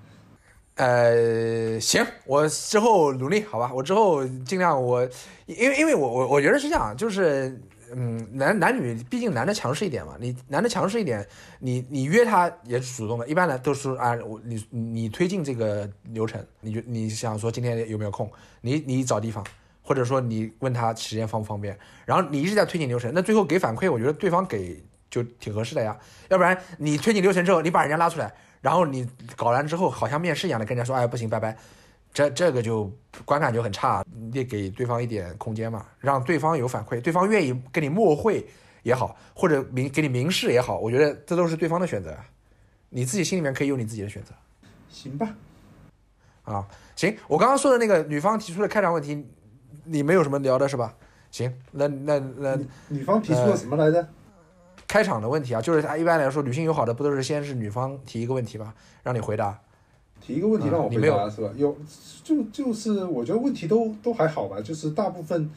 [0.74, 5.02] 呃，行，我之后努力，好吧，我之后尽量，我
[5.46, 7.59] 因为因为我我我觉得是这样，就是。
[7.96, 11.26] 嗯，男男女毕竟男的强势一点嘛，你男的强势一点，
[11.59, 18.30] 你你约他也是主动的，一般的都是啊，我你你推进这个流程，你就你想说今天有没有空，
[18.61, 19.44] 你你找地方，
[19.83, 25.96] 或者说你问他时间方不方便，然后你一直在推进流程，那最后给反馈，我觉得对方给就挺合适的呀，
[26.28, 31.57] 要不然你推进流程之后，你把人家拉出来，然后你搞完之后好像面试一样的跟人家说，哎不行，拜拜。
[32.14, 32.90] 这这个就
[33.24, 38.46] 观感就很差，你得给对方一点空间嘛，让对方有反馈，对方愿意跟你默会
[38.85, 42.16] 也好，或者明给你明示也好，我觉得这都是对方的选择，
[42.88, 44.33] 你自己心里面可以有你自己的选择。
[44.88, 45.35] 行吧，
[46.44, 49.27] 啊，行，我刚刚说的那个女方提出的开场问题，
[49.83, 50.94] 你没有什么聊的是吧？
[51.33, 54.07] 行，那那那女方提出了什么来着？
[54.87, 58.72] 开场的问题啊，就是他一般来说，女性友好的不都是先是女方提一个问题吗？
[59.03, 59.59] 让你回答。
[60.25, 61.51] 提一个问题让我回答是吧？
[61.55, 61.77] 有，
[62.23, 65.51] 就就是我觉得问题都都还好吧，就是大部分，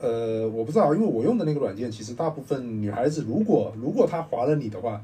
[0.00, 5.00] 呃，我不知道，因为我用的那个软件，其实大部分女孩子，如果如果她划了你的话，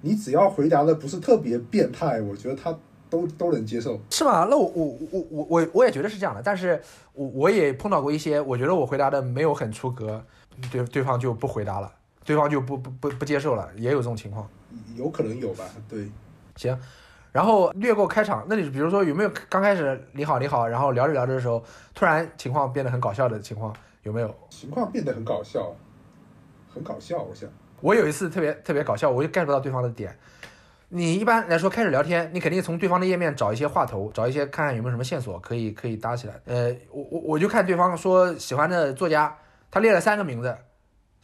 [0.00, 2.76] 你只要回答的不是特别变态，我觉得她
[3.08, 4.00] 都都能接受。
[4.10, 4.48] 是吗？
[4.50, 10.20] 那我我我我我我也觉得是这样的，但是我我也碰到过一些，我觉得我回答的没有很出格，
[10.72, 11.92] 对对方就不回答了，
[12.24, 14.48] 对方就不不不不接受了，也有这种情况。
[14.96, 15.64] 有可能有吧？
[15.88, 16.08] 对，
[16.56, 16.76] 行。
[17.36, 21.62] 然后略过开场，那你比如说有没有刚开始你好你好，然后聊着聊着的时候，
[21.94, 24.34] 突然情况变得很搞笑的情况有没有？
[24.48, 25.70] 情况变得很搞笑，
[26.72, 27.46] 很搞笑，我想。
[27.82, 30.18] 我有一次特别特别搞笑，我就 get 不到对方的点。
[30.88, 36.40] 你一般来说开始聊天，你肯定从对方的页面找一些话头，找一些看看有没有什么线索可以可以搭起来。
[36.46, 39.36] 呃，我我我就看对方说喜欢的作家，
[39.70, 40.56] 他列了三个名字，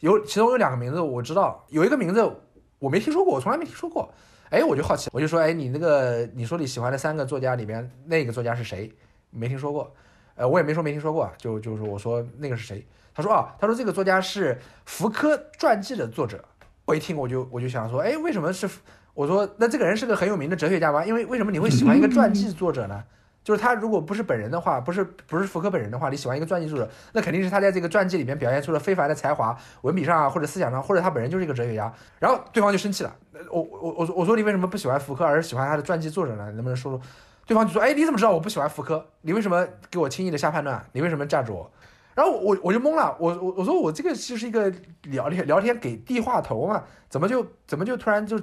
[0.01, 2.31] 有其中有两个名字我知道，有一个名字
[2.77, 4.13] 我没听说过，我从来没听说过。
[4.53, 8.93] 哎，我就好奇，我就说，哎，你那个你说你喜欢的三个作家里边，那个作家是谁？
[9.31, 9.91] 没听说过。
[10.35, 12.85] 呃，我也没说没听说过，就就是我说那个是谁？
[13.15, 16.45] 他说啊，他说这个作家是福柯传记的作者。
[16.85, 18.69] 我一听我就我就想说，哎，为什么是？
[19.15, 21.03] 我说那这个人是个很有名的哲学家吗？
[21.03, 23.03] 因为为什么你会喜欢一个传记作者呢？
[23.43, 31.93] 就是他如果不是本人的话，不是不是福柯本人的话，你喜欢一个传记作者，那肯定是他在这个传记里面表现出了非凡的才华，文笔上啊或者思想上，或者他本人就是一个哲学家。
[32.19, 33.15] 然后对方就生气了，
[33.51, 36.45] 我我我我说你为什么不喜欢福柯，而是喜欢他的传记作者呢？
[36.51, 37.01] 能不能说说？
[37.45, 39.05] 对方就说，哎，你怎么知道我不喜欢福柯？
[39.21, 40.81] 你为什么给我轻易的下判断？
[40.93, 41.71] 你为什么架住我？
[42.15, 48.39] 然后我我就懵了，我我我说我这个就是一个聊天聊天给递话头嘛，怎么就怎么就突然就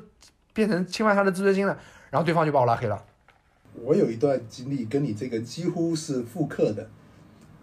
[0.53, 1.79] 变成侵犯他的自尊心了？
[2.11, 3.03] 然后对方就把我拉黑了。
[3.83, 6.89] 我有一段经历跟你这个几乎是复刻的，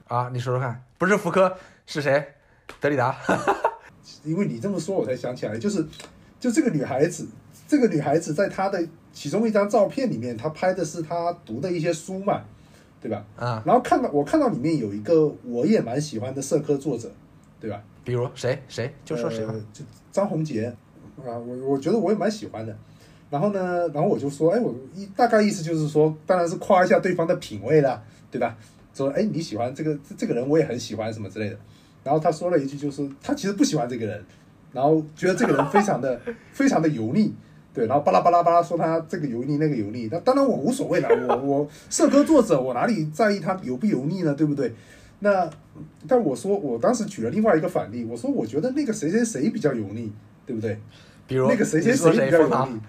[0.07, 2.33] 啊，你说说看，不是福柯是谁？
[2.79, 3.15] 德里达。
[4.23, 5.85] 因为你这么说，我才想起来，就是
[6.39, 7.27] 就这个女孩子，
[7.67, 12.41] 这个女孩子在她的其中一张照片里面，她拍的是她读的一些书嘛，
[13.01, 13.25] 对吧？
[13.37, 17.11] 啊，然后看到我看到里面有一个我也蛮喜欢的社科作者，
[17.59, 17.81] 对吧？
[18.03, 20.73] 比如谁谁就说谁吧呃，就张宏杰
[21.17, 22.75] 啊，我我觉得我也蛮喜欢的。
[23.29, 28.55] 然后呢，然后我就说，哎，我一大概意思就是说，当然是夸一下对方的品味啦，对吧？
[28.93, 31.57] 说，哎，你喜欢这个这这个人，我也很喜欢什么之类的。
[32.03, 34.23] 然后他说了一句，就是他其实不喜欢这个人，
[34.71, 36.19] 然后觉得这个人非常的
[36.53, 37.33] 非常的油腻，
[37.73, 40.07] 对，然后巴拉巴拉巴拉说他这个油腻那个油腻。
[40.11, 44.33] 那当然我无所谓啦，我我社科作者，我哪里在意他油不油腻呢？
[44.33, 44.73] 对不对？
[45.19, 45.49] 那
[46.07, 50.11] 但我说，我当时举了另外一个反例，我说我觉得那个谁谁谁比较油腻，
[50.45, 50.79] 对不对？
[51.27, 52.79] 比如那个谁谁谁比较油腻？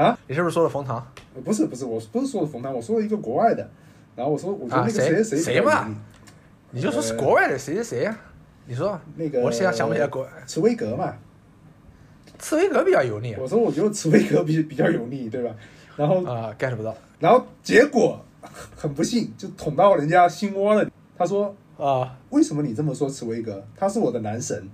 [0.00, 0.18] 啊？
[0.26, 0.96] 你是不是说的冯唐？
[1.34, 3.68] 呃不是不是，我不是说的冯唐，我说了一个国外的。
[4.16, 5.88] 然后我说，我觉得啊那个谁谁谁谁嘛
[6.70, 8.16] 你就说是国外的谁谁谁呀？
[8.66, 11.14] 你说，那个我现在想不起来国茨威格嘛。
[12.38, 15.54] 茨威格比较油腻我说我觉得茨威格比比较油腻，对吧？
[15.96, 18.18] 然后啊，get 不到然后结果
[18.74, 20.90] 很不幸就捅到人家心窝了。
[21.18, 23.62] 他说啊，为什么你这么说茨威格？
[23.76, 24.66] 他是我的男神。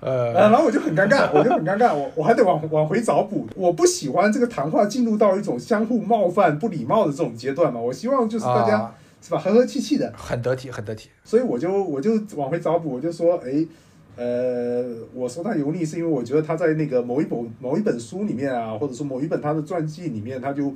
[0.00, 3.46] 呃，啊，然后我就很尴尬，我就很尴尬，我我还得往往回找补。
[3.54, 7.78] 我不喜欢这个谈话进入到一种相互冒犯、不礼貌的这种阶段嘛。
[7.78, 10.10] 我希望就是大家、啊是吧，和和气气的。
[10.16, 11.10] 很得体，很得体。
[11.22, 13.66] 所以我就我就往回找补，我就说，哎，
[14.16, 14.82] 呃，
[15.12, 20.72] 我说他油腻是因为我觉得他在那个某一本某一本书里面啊，或者说某一本他的传记里面，他就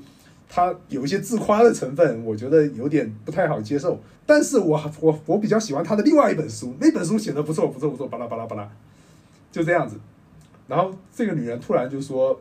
[0.50, 3.98] 他有一些自夸的成分，我觉得有点不太好接受。
[4.26, 8.70] 但是我我我比较喜欢他的另外一本书，那本书写的不错不错不错，巴拉巴拉巴拉，
[9.54, 9.96] 就这样子。
[10.66, 12.40] 然后这个女人突然就说，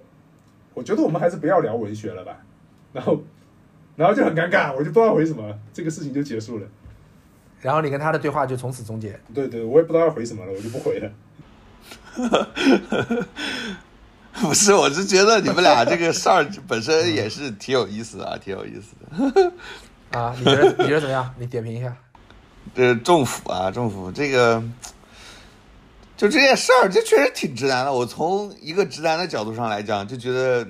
[0.73, 2.35] 我觉得我们还是不要聊文学了吧。
[2.91, 3.21] 然后
[3.95, 6.67] 然后就很尴尬，我就不知道回什么，这个事情就结束了。
[7.61, 9.19] 然后你跟他的对话就从此终结。
[9.31, 11.11] 对对，我也不知道要回什么了，我就不回了。
[14.41, 19.07] 不是，我是觉得你们俩这个事儿本身也是挺有意思的啊，挺有意思的。
[20.17, 21.31] 啊，你觉得你觉得怎么样？
[21.37, 21.95] 你点评一下。
[22.73, 24.63] 这政府啊，政府这个，
[26.23, 27.91] 就这件事儿，这确实挺直男的。
[27.91, 30.65] 我从一个直男的角度上来讲，就觉得，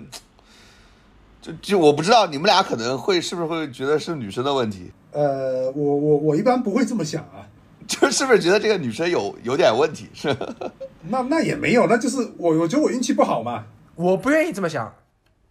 [1.40, 7.46] 就就我不知道你们俩可能会是不是会觉得是女生的问题，呃，我我我一般不会这么想啊，
[7.86, 10.10] 就是不是觉得这个女生有有点问题？
[10.16, 10.48] 是吧
[11.08, 13.64] 那那也没有，那就是我我觉得我运气不好嘛。
[13.94, 14.92] 我不愿意这么想，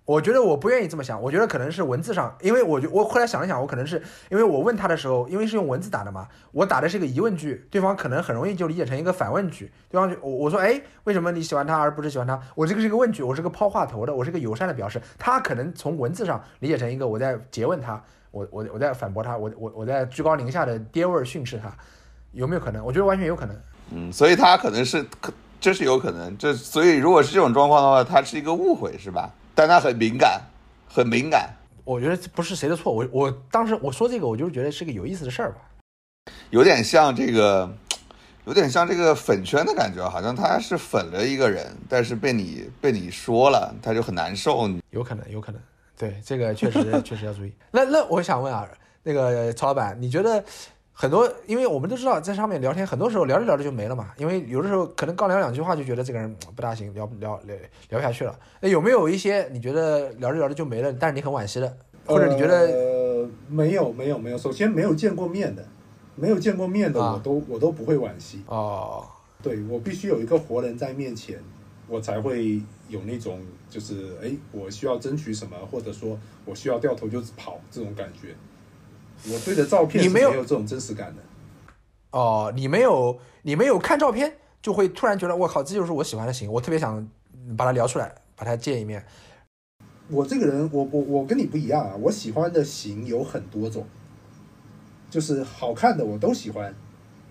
[0.05, 12.41] 我觉得我不愿意这么想，我觉得可能是文字上，因为我觉我后来想了想，我可能是因为我问他的时候，因为是用文字打的嘛，我打的是一个疑问句，对方可能很容易就理解成一个反问句，对方就我我说哎，为什么你喜欢他而不是喜欢他？
[12.57, 21.73] 我这个是一个问句，我是个抛话头的，我是个友善的表示，他可能从文字上理解成一个我在诘问他，我我我在反驳他，我我我在居高临下的爹味训斥他，
[22.33, 22.85] 有没有可能？
[22.85, 23.57] 我觉得完全有可能。
[23.93, 26.37] 嗯，所以他可能是可，这是有可能。
[26.37, 29.31] 这所以如果是这种状况的话，他是一个误会，是吧？
[29.55, 30.41] 但他很敏感，
[30.88, 31.51] 很敏感。
[31.85, 35.59] 我觉得不是谁的错，我我当时我说这个，我就是觉得是个有意思的事儿吧。
[36.51, 37.69] 有点像这个，
[38.45, 44.71] 有点像这个粉圈的感觉，好像他是粉了一个人，但是被你被你说了，他就很难受。
[44.91, 45.61] 有可能，有可能，
[45.99, 47.53] 对这个确实确实要注意。
[47.71, 48.69] 那那我想问啊，
[49.03, 50.45] 那个曹老板，你觉得
[50.94, 57.57] 很多，因为我们都知道在上面聊天，很多时候聊着聊着就没了嘛，因为有的时候可能刚聊两句话就觉得这个人不大行，聊聊聊
[57.88, 58.38] 聊不下去了。
[58.61, 61.76] 那有没有一些你觉得聊着聊着就没了，但是你很惋惜的，
[62.07, 65.64] 或者你觉得呃没有没有没有，首先没有见过面的，
[66.14, 68.44] 没有见过面的啊我都、我都不会惋惜。
[68.46, 69.05] 哦，
[69.42, 71.38] 对我必须有一个活人在面前，
[71.88, 78.37] 我才会有那种就是哎，我需要争取什么，或者说我需要掉头就跑这种感觉。
[79.31, 81.23] 我对着照片你没有没有这种真实感的。
[82.11, 87.09] 哦，你没有你没有看照片就会突然觉得我靠，这就是我喜欢的型，我特别想
[87.57, 89.05] 把它聊出来，把它见一面。
[90.09, 93.87] 我这个人，我我我跟你不一样啊，我喜欢的型有很多种，
[95.09, 96.75] 就是好看的我都喜欢，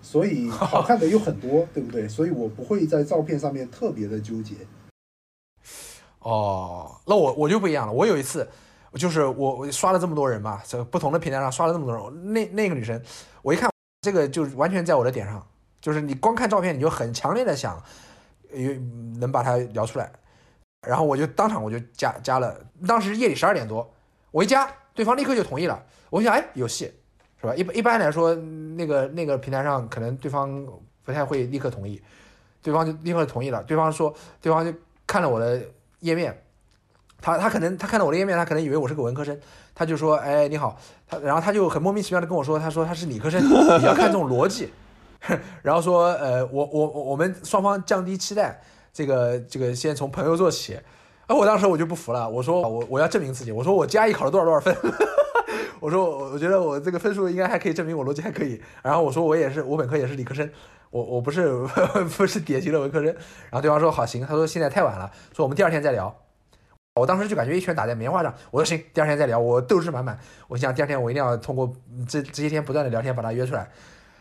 [0.00, 2.08] 所以好看的有很多， 对不对？
[2.08, 4.54] 所以我不会在照片上面特别的纠结。
[6.18, 7.92] 哦，那我我就不一样了。
[7.92, 8.48] 我有一次，
[8.94, 13.00] 就是我我刷了这么多人嘛，这不同的平台上刷了这么多人，那那个女生，
[13.42, 13.70] 我一看
[14.02, 15.46] 这个就完全在我的点上，
[15.80, 17.82] 就是你光看照片你就很强烈的想，
[18.52, 18.72] 有
[19.18, 20.12] 能把她聊出来，
[20.86, 23.90] 然后我就当场我就加加了，当时夜里十二点多，
[24.30, 25.82] 我一加，对方立刻就同意了。
[26.10, 26.92] 我想，哎，有戏，
[27.40, 27.54] 是吧？
[27.54, 30.66] 一一般来说，那个那个平台上可能对方
[31.02, 32.02] 不太会立刻同意，
[32.60, 33.62] 对方就立刻同意了。
[33.64, 34.70] 对方说，对方就
[35.06, 35.62] 看了我的
[36.00, 36.44] 页面，
[37.22, 39.38] 他他可能他看到我的页面，他可能以为我是个文科生，
[39.74, 40.76] 他就说，哎，你好，
[41.08, 43.40] 他然后他就很莫名其妙的跟我说，他说他是理科生，
[43.78, 44.70] 比较看重逻辑，
[45.62, 48.60] 然后说，呃，我我我我们双方降低期待，
[48.92, 50.78] 这个这个先从朋友做起。
[51.28, 54.76] 啊我当时我就不服了，我说我我要证明自己，我说我加一考了多少多少分。
[55.80, 58.60] 我说我我觉得我这个分数应该还可以证明我逻辑还可以。
[58.82, 60.48] 然后我说我也是我本科也是理科生，
[60.90, 61.48] 我我不是
[62.16, 63.06] 不是典型的文科生。
[63.06, 66.21] 然后对方说好行，他说现在太晚了，说我们第二天再聊。
[66.94, 70.18] 我当时就感觉一拳打在棉花上，我说行，第二天再聊，我斗志满满。
[70.46, 71.72] 我想第二天我一定要通过
[72.06, 73.66] 这这些天不断的聊天把他约出来。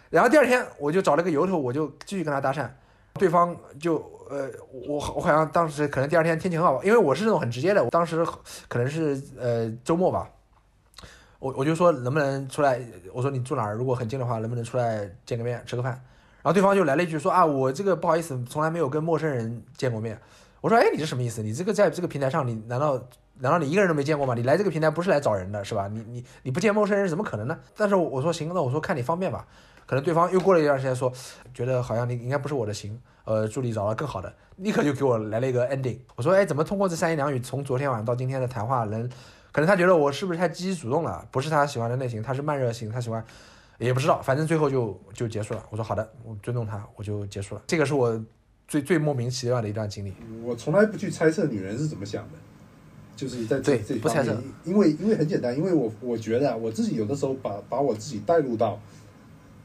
[0.09, 2.69] 然后第二天我就找了个由头，我就继续跟他搭讪。
[3.15, 3.97] 对方就
[4.29, 8.25] 呃我我好像当时可能第二天天气很好，因为我是那种很直接的，我当时
[8.69, 10.29] 可能是呃周末吧。
[11.39, 12.79] 我我就说能不能出来？
[13.11, 13.73] 我说你住哪儿？
[13.73, 15.91] 如果很近的话，能不能出来见个面吃个饭？
[16.41, 20.17] 然后对方就来了一句说啊，我这个不好意思，从来没有跟陌生人见过面。
[20.61, 21.43] 我说哎，你这什么意思？
[21.43, 22.93] 你这个在这个平台上，你难道
[23.39, 24.33] 难道你一个人都没见过吗？
[24.35, 25.87] 你来这个平台不是来找人的是吧？
[25.87, 27.59] 你你你不见陌生人怎么可能呢？
[27.75, 29.45] 但是我说行，那我说看你方便吧。
[29.87, 31.11] 可能对方又过了一段时间说，
[31.53, 35.97] 觉得好像你应该不是我的型，呃，助理找了更好的，立刻就给我来了一个 ending。
[36.15, 39.09] 我说哎，怎么通过这三言两语，从昨天晚上到今天的谈话能？
[39.51, 43.21] 可能他觉得我是不是太积极主动了，不是他喜欢的类型，他是慢热型，他喜欢，
[43.79, 45.65] 也不知道，反正最后就就结束了。
[45.69, 47.61] 我说好的，我尊重他，我就结束了。
[47.67, 48.17] 这个是我
[48.71, 50.13] 最最莫名其妙的一段经历。
[50.45, 52.37] 我从来不去猜测女人是怎么想的，
[53.17, 58.79] 就是在这对这不猜测方面，因为因为很简单，因为我我觉得啊，我自己有的时候把把我自己带入到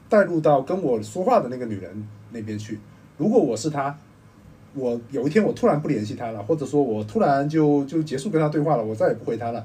[0.08, 2.80] 带入到跟我说话的那个女人那边去。
[3.16, 3.96] 如果我是她，
[4.74, 9.64] 我有一天我突然不联系她了，或者说我突然就就结束跟她对话了，我再也不回她了。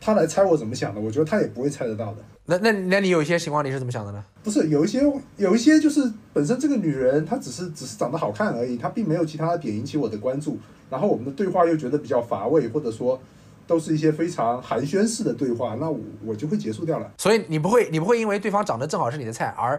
[0.00, 2.18] 她来猜我怎么想的，我觉得他也不会猜得到的。
[2.46, 4.24] 那那那你有一些情况你是怎么想的呢？
[4.42, 5.00] 不是有一些
[5.36, 6.00] 有一些就是
[6.32, 10.58] 本身这个女人她只是只是长得好看而已，她并没有其他的点引起我的关注。
[10.88, 13.20] 然后我们的对话又觉得比较乏味，或者说
[13.66, 17.12] 都是一些非常寒暄式的对话，那我我就会结束掉了。
[17.18, 19.78] 所以你不会你不会因为对方长得正好是你的菜而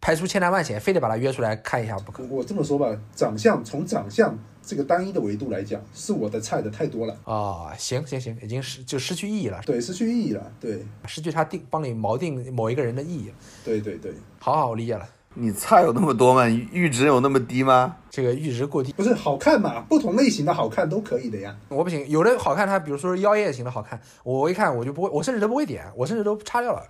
[0.00, 2.22] 排除千难万险，非得把他约出来看一下不可。
[2.24, 10.52] 我我这么说吧，长相从长相这个单一的维度来讲，是我的菜的太多了，啊、行行行，已经失就失去意义了，对，失去意义了。
[10.58, 13.32] 对失去他定帮你锚定某一个人的意义。
[13.64, 15.06] 对对对，好好，我理解了。
[15.34, 16.44] 你菜有那么多吗？
[16.46, 17.96] 阈值有那么低吗？
[18.10, 19.82] 这个阈值过低，不是好看嘛？
[19.82, 21.56] 不同类型的好看都可以的呀。
[21.68, 22.08] 我不行。
[22.08, 26.82] 有的好看，他比如说妖艳型的好看，我一看我就不会，我甚至都不会点，我甚至都擦掉了。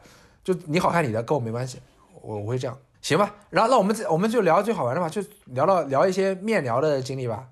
[0.42, 1.80] 就你好看你的，跟我没关系，
[2.22, 3.34] 我我会这样，行吧？
[3.50, 7.48] 然后那我们我们就聊最好玩的吧，就聊到聊一些面聊的经历吧。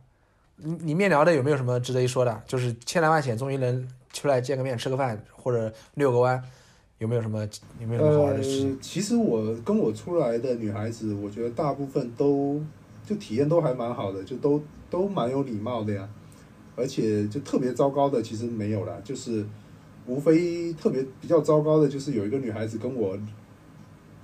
[0.56, 2.42] 你你面聊的有没有什么值得一说的？
[2.46, 6.42] 就是千难万险终于能出来见个面、吃个饭或者遛个弯，
[6.98, 7.48] 有没有什么
[7.80, 12.60] 有没有什么好玩的事？，其实我跟我出来的女孩子，我觉得大部分都
[13.06, 16.08] 就体验都还蛮好的，就都都蛮有礼貌的呀。
[16.76, 19.44] 而且就特别糟糕的其实没有啦，就是
[20.06, 23.16] 无非特别比较糟糕的就是有一个女孩子跟我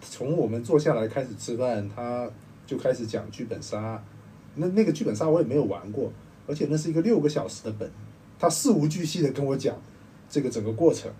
[0.08, 2.30] 从我们坐下来开始吃饭，他
[2.66, 4.02] 就开始讲剧本杀。
[4.56, 6.12] 那那个剧本杀我也没有玩过，
[6.46, 7.90] 而且那是一个六个小时的本，
[8.38, 9.76] 他事无巨细的跟我讲
[10.30, 11.10] 这个整个过程。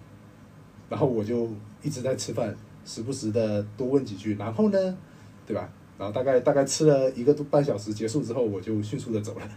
[0.88, 1.48] 然后我就
[1.82, 4.96] 一直在吃饭，时不时的多问几句，然后呢，
[5.46, 5.68] 对吧？
[5.98, 9.48] 然后大概大概吃了一个多半小时，结束之后我就迅速的走了，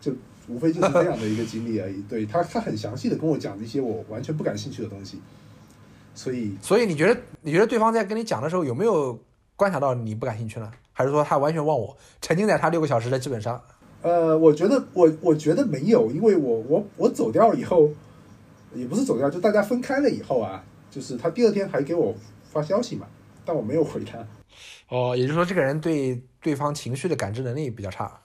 [0.00, 0.12] 就
[0.48, 2.02] 无非就是这样的一个经历而已。
[2.08, 5.20] 对他，他很详细的跟我讲一些我完全不感兴趣的东西，
[6.14, 9.18] 所以所以你觉得你觉得对方在跟你讲的时候有没有
[9.56, 10.70] 观察到你不感兴趣呢？
[10.92, 13.60] 还是说他完全忘我，沉浸在他六个小时的基本上？
[14.02, 17.90] 呃，我觉得我我觉得没有，因为我我我走掉以后，
[18.74, 23.06] 也不是走掉，就大家分开了以后啊，就是他第二天还给我发消息嘛，
[23.44, 24.18] 但我没有回他。
[24.88, 28.20] 哦，也就是说这个人对对方情绪的感知能力比较差。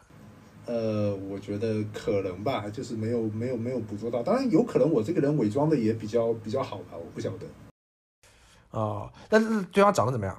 [0.68, 4.22] 呃，我觉得可能吧，就是没有没有没有捕捉到。
[4.22, 7.48] 当然有可能我这个人伪装的也比较比较好吧，我不晓得。
[8.72, 10.38] 哦，但是对方长得怎么样？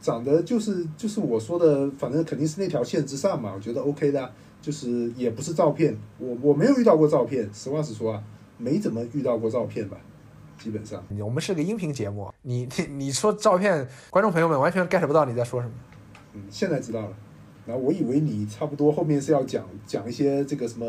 [0.00, 4.30] 长得就是就是我说的，反正肯定是那条线之上嘛，我觉得 OK 的啊、
[4.62, 8.22] 就是也不是照片，我我没有遇到过照片，实话实说啊，
[8.58, 9.96] 没怎么遇到过照片吧。
[10.58, 11.02] 基本上。
[11.18, 15.74] 我们是个音频节目，你你你说照片，观众朋友们完全 get 不到你在说什么。
[16.34, 17.12] 嗯，现在知道了。
[17.66, 20.86] 然后我以为你差不多后面是要讲讲一些这个什么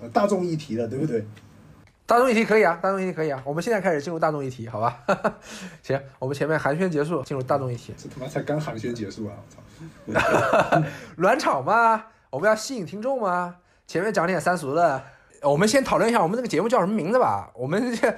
[0.00, 1.24] 呃大众议题的，对不对？
[2.06, 3.42] 大众议题可以啊，大众议题可以啊。
[3.44, 4.96] 我们现在开始进入大众议题，好吧？
[5.82, 7.92] 行，我们前面寒暄结束，进入大众议题。
[7.96, 9.34] 这他妈才刚寒暄结束啊！
[10.06, 10.82] 我操，
[11.16, 13.56] 暖场嘛，我们要吸引听众嘛。
[13.88, 15.02] 前面讲点三俗的，
[15.42, 17.50] 我们先讨论一下我们这个节目叫什么名字吧。
[17.54, 18.14] 我们这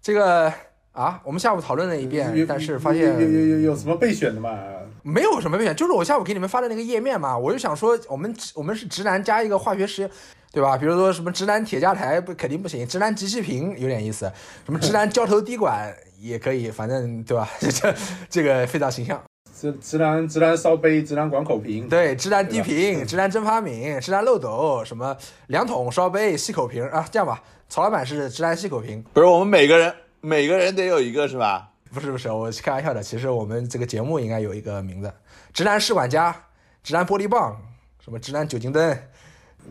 [0.00, 0.52] 这个
[0.92, 4.56] 啊，我们下午讨论了一遍，但是发现有有有有有什么备选的嘛？
[5.02, 7.36] 没有什么危险，就是我下午给你们发的那个页面嘛。
[7.36, 10.10] 我就想说，我们我们是直男加一个化学实验，
[10.52, 10.76] 对吧？
[10.76, 14.30] 比如说什么直男铁架台不肯定不行，直男集气瓶有点意思，
[14.64, 17.48] 什么直男胶头滴管也可以，反正对吧？
[17.60, 17.94] 这
[18.30, 19.20] 这个非常形象。
[19.54, 25.16] 直直男直男烧杯，直男管口瓶，对，直男滴瓶，直男蒸发皿，直男漏斗，什么
[25.48, 27.06] 两桶烧杯细口瓶啊？
[27.12, 31.68] 这样吧，曹老板是直男细口瓶，不是我们每个人每个人得有一个是吧？
[31.92, 33.02] 不是不是，我是开玩笑的。
[33.02, 35.12] 其实我们这个节目应该有一个名字：
[35.52, 36.34] 直男试管家、
[36.82, 37.60] 直男玻璃棒、
[38.02, 38.98] 什么直男酒精灯。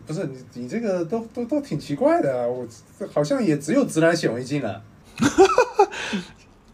[0.05, 2.47] 不是你你这个都都都挺奇怪的啊！
[2.47, 2.65] 我
[2.97, 4.81] 这好像也只有直男显微镜了。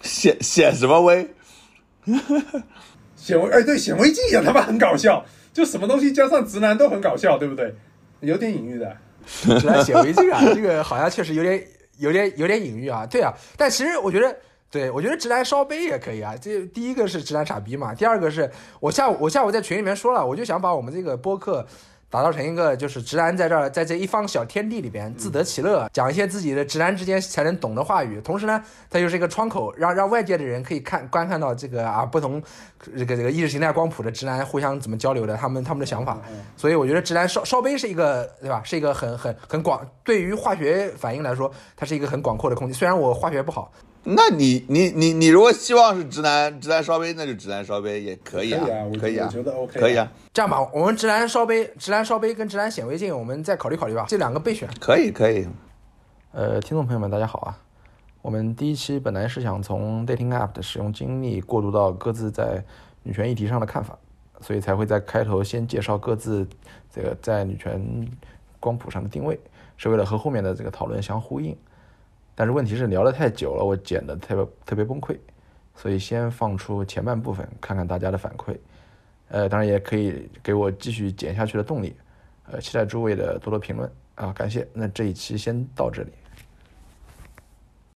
[0.02, 1.28] 显显什么微？
[3.16, 7.74] 显微哎，对，显微镜也他妈很搞笑，就什么东西加上直男都很搞笑，对不对？
[8.20, 8.96] 有点隐喻的。
[9.26, 11.66] 直男显微镜啊，这个好像确实有点
[11.98, 13.06] 有点有点隐喻啊。
[13.06, 14.38] 对啊，但其实我觉得，
[14.70, 16.36] 对我觉得直男烧杯也可以啊。
[16.40, 18.50] 这第一个是直男傻逼嘛，第二个是
[18.80, 21.66] 我下午我下午在群里面说了，我就想把我们这个播客。
[22.10, 28.22] 打造成一个就是直男在这儿，在这一方小天地里边自得其乐，讲一些自己的直男之间才能懂的话语。
[28.22, 32.42] 同时呢，它又是一个窗口，让让外界的人可以看观看到这个啊不同
[32.96, 36.18] 这个这个意识形态光谱的直男互相怎么交流的，他们他们的想法。
[36.56, 38.62] 所以我觉得直男烧烧杯是一个对吧？
[38.64, 42.74] 是一个很很很广，对于化学反应来说，它是一个很广阔的空间。
[42.74, 43.70] 虽然我化学不好。
[44.10, 48.66] 那你你你你如果希望是直男直男烧杯，那就直男烧杯也可以啊，
[48.98, 50.10] 可以啊，我觉得 OK，可以啊。
[50.32, 54.70] 这样吧，我们直男烧杯、直男烧杯跟直男显微镜，我们再考虑考虑吧，这两个备选。
[54.80, 55.46] 可以可以。
[56.32, 57.60] 呃，听众朋友们，大家好啊。
[58.22, 62.64] 我们第一期本来是想从 dating app 的使用经历过渡到各自在
[63.04, 63.98] 女权议题上的看法，
[64.40, 66.48] 所以才会在开头先介绍各自
[66.96, 68.08] 这个在女权
[68.62, 69.38] 光谱上的定位，
[69.76, 71.54] 是为了和后面的这个讨论相呼应。
[72.40, 75.18] 但是问题是聊得太久了，我剪得特别特别崩溃，
[75.74, 78.56] 所以先放出前半部分，看看大家的反馈。
[79.30, 81.96] 呃，当然也可以给我继续剪下去的动力。
[82.46, 84.68] 呃，期待诸位的多多评论啊，感谢。
[84.72, 86.12] 那这一期先到这里。